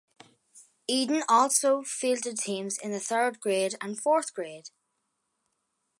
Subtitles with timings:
[0.87, 4.71] Eden also fielded teams in the third grade and fourth grade.